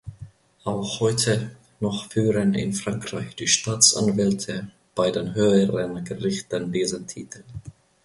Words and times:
Auch 0.63 0.99
heute 0.99 1.55
noch 1.79 2.07
führen 2.09 2.55
in 2.55 2.73
Frankreich 2.73 3.35
die 3.35 3.47
Staatsanwälte 3.47 4.71
bei 4.95 5.11
den 5.11 5.35
höheren 5.35 6.03
Gerichten 6.03 6.71
diesen 6.71 7.05
Titel. 7.05 7.43